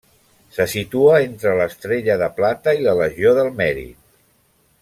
[0.55, 4.05] Se situa entre l'Estrella de Plata i la Legió del Mèrit.